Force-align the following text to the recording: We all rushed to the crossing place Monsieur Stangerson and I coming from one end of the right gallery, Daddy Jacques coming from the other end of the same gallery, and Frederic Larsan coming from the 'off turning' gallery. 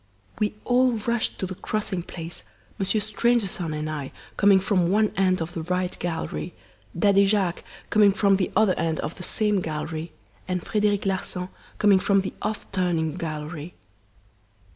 We 0.39 0.55
all 0.65 0.93
rushed 0.93 1.37
to 1.37 1.45
the 1.45 1.53
crossing 1.53 2.01
place 2.01 2.41
Monsieur 2.79 2.99
Stangerson 2.99 3.71
and 3.71 3.87
I 3.87 4.11
coming 4.35 4.59
from 4.59 4.89
one 4.89 5.11
end 5.15 5.43
of 5.43 5.53
the 5.53 5.61
right 5.61 5.95
gallery, 5.99 6.55
Daddy 6.97 7.27
Jacques 7.27 7.63
coming 7.91 8.11
from 8.11 8.37
the 8.37 8.51
other 8.55 8.73
end 8.79 8.99
of 9.01 9.17
the 9.17 9.21
same 9.23 9.61
gallery, 9.61 10.11
and 10.47 10.63
Frederic 10.65 11.05
Larsan 11.05 11.49
coming 11.77 11.99
from 11.99 12.21
the 12.21 12.33
'off 12.41 12.65
turning' 12.71 13.13
gallery. 13.13 13.75